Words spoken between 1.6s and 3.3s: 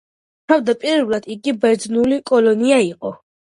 ბერძნული კოლონია იყო.